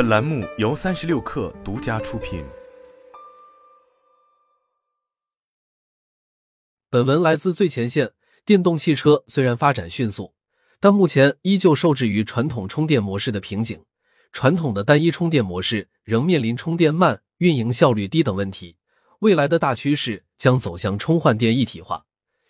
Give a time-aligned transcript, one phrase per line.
[0.00, 2.42] 本栏目由三十六氪独家出品。
[6.88, 8.12] 本文来自最前线。
[8.46, 10.32] 电动汽车虽然发展迅速，
[10.80, 13.84] 但目前依旧受制于传统充电模式的瓶颈。
[14.32, 18.78] 传统的单一充电模式仍面临充电慢、运营效率低等问题。
[19.18, 22.06] 未来的大趋势将走向充换电一体化。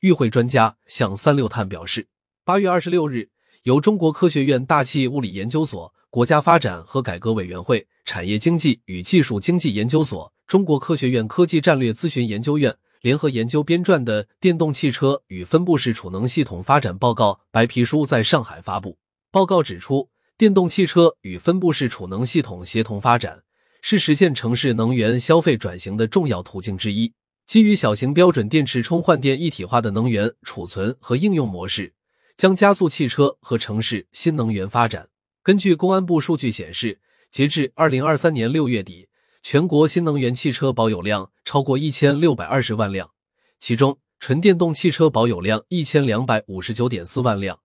[0.00, 2.08] 与会专家向三六碳表示，
[2.42, 3.28] 八月二十六日，
[3.64, 18.96] 由中国科学院大气物理研究所、国家发展和改革委员会、产业经济与技术经济研究所、中国科学院科技战略咨询研究院联合研究编撰的《电动汽车与分布式储能系统发展报告》白皮书在上海发布。
[19.32, 20.08] 报告指出，
[20.38, 23.42] 电动汽车与分布式储能系统协同发展。
[23.82, 27.12] 是实现城市能源消费转型的重要途径之一。
[27.44, 31.92] 基于小型标准电池充换电一体化的能源储存和应用模式，
[32.36, 35.08] 将加速汽车和城市新能源发展。
[35.44, 39.08] 根据公安部数据显示，截至二零二三年六月底，
[39.42, 43.10] 全国新能源汽车保有量超过一千六百二十万辆，
[43.60, 47.60] 其中纯电动汽车保有量一千两百五十九点四万辆，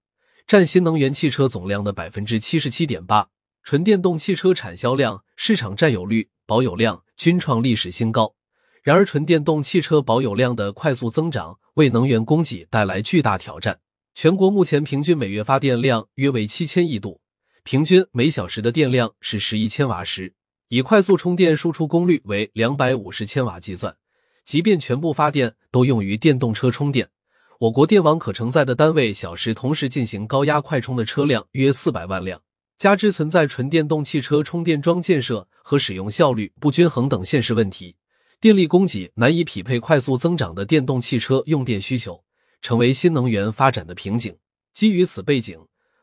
[0.45, 3.29] 占新能源汽车总量的百分之七十七点八。
[3.63, 8.35] 纯电动汽车产销量、市场占有率、保有量均创历史新高。
[8.83, 13.79] 然而，纯电动汽车保有量的快速增长为能源供给带来巨大挑战。
[14.13, 17.21] 全国目前平均每月发电量约为七千亿度，
[17.63, 20.33] 平均每小时的电量是十亿千瓦时。
[20.69, 23.95] 以快速充电输出功率为两百五十千瓦计算，
[24.45, 27.09] 即便全部发电都用于电动车充电，
[27.59, 32.41] 我国电网可承载的单位小时同时进行高压快充的车辆约四百万辆。
[32.77, 37.95] 加之存在纯电动汽车充电桩建设和使用效率不均衡等现实问题，
[38.39, 42.23] 电力供给难以匹配快速增长的电动汽车用电需求，
[42.61, 44.37] 成为新能源发展的瓶颈。
[44.71, 45.59] 基于此背景，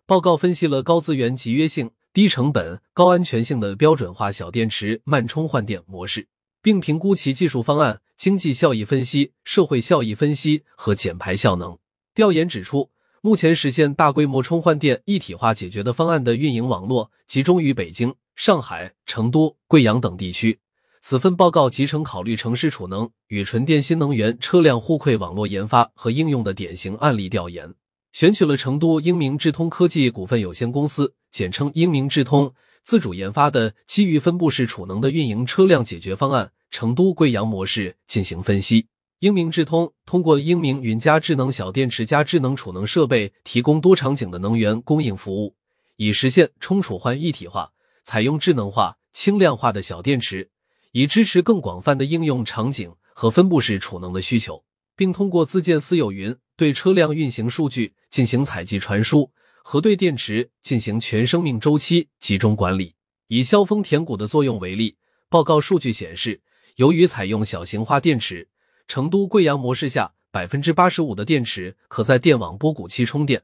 [0.06, 6.28] 报告分析了高资源集约性、低成本、高安全性的标准化小电池慢充换电模式，
[6.62, 11.76] 并评估其技术方案、经济效益分析、社会效益分析和减排效能。
[12.14, 12.91] 调研指出。
[13.22, 20.60] 目前实现大规模充换电一体化解决的方案的运营网络集中于北京、上海、成都、贵阳等地区。
[21.00, 27.75] 此份报告集成考虑城市储能与纯电新能源车辆互馈网络研发和应用的典型案例调研，
[28.16, 38.87] 选取了成都英明智通科技股份有限公司（简称英明智通）自主研发的基于分布式储能的运营车辆解决方案“成都贵阳模式”进行分析。
[39.19, 45.55] 英明智通通过英明云加智能小电池加智能储能设备，提供多场景的能源供应服务，
[45.97, 47.72] 以实现充储换一体化。
[48.03, 50.49] 采用智能化、轻量化的小电池，
[50.93, 54.65] 以支持更广泛的应用场景和分布式储能的需求，
[54.97, 59.31] 并通过自建私有云对车辆运行数据进行采集传输，
[59.62, 62.94] 和对电池进行全生命周期集中管理。
[63.27, 64.97] 以削峰填谷的作用为例，
[65.28, 66.41] 报告数据显示，
[66.76, 68.49] 由于采用小型化电池。
[68.88, 73.43] 成都贵阳模式下，百分之八十五的电池可在电网波谷期充电，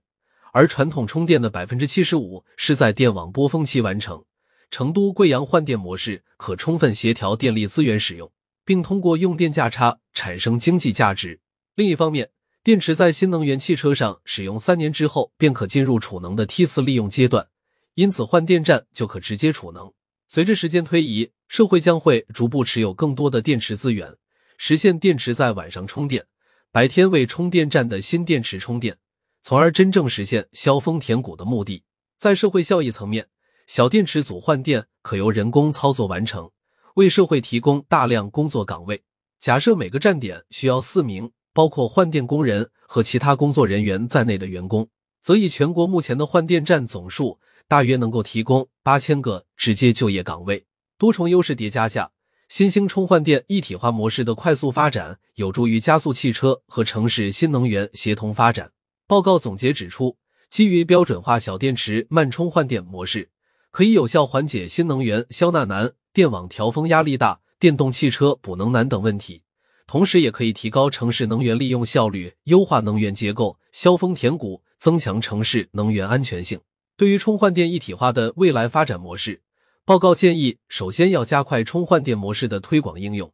[0.54, 4.24] 而传统充电的百分之七十五是在电网波峰期完成。
[4.70, 8.32] 成都贵阳换电模式可充分协调电力资源使用，
[8.64, 11.40] 并通过用电价差产生经济价值。
[11.74, 12.30] 另一方面，
[12.64, 17.48] 电池在新能源汽车上使用三年之后便可进入储能的梯次利用阶段，
[17.94, 19.92] 因此换电站就可直接储能。
[20.28, 24.16] 随着时间推移，社会将会逐步持有更多的电池资源。
[24.58, 26.24] 实现电池在晚上充电，
[26.70, 28.96] 白天为充电站的新电池充电，
[29.40, 31.82] 从而真正实现削峰填谷的目的。
[32.16, 33.26] 在社会效益层面，
[33.66, 36.48] 小电池组换电可由人工操作完成，
[36.94, 39.02] 为社会提供大量工作岗位。
[39.40, 44.88] 假设每个站点需要四名包括换电工人和其他工作人员在内的员工，
[45.20, 50.64] 则以全国目前的换电站总数，大约能够提供八千个直接就业岗位。
[50.98, 52.10] 多重优势叠加下。
[52.48, 58.72] 新兴充换电一体化模式的快速发展，有助于加速汽车和城市新能源协同发展。
[59.06, 60.18] 报告总结指出，
[60.50, 63.30] 基于标准化小电池慢充换电模式，
[63.70, 69.42] 可以有效缓解新能源消纳难、电网调峰压力大、电动汽车补能难等问题，
[69.86, 76.60] 同时也可以提高城市能源利用效率，优化能源结构，削峰填谷，增强城市能源安全性。
[76.96, 79.40] 对于充换电一体化的未来发展模式。
[79.84, 83.32] 报告建议，首先要加快充换电模式的推广应用，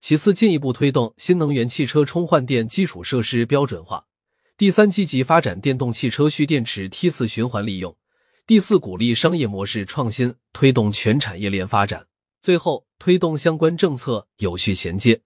[0.00, 4.06] 其次进一步推动新能源汽车充换电基础设施标准化，
[4.56, 7.94] 第三积极发展电动汽车蓄电池梯次循环利用，
[8.46, 12.06] 第四鼓励商业模式创新，推动全产业链发展，
[12.40, 15.20] 最后推动相关政策有序衔接。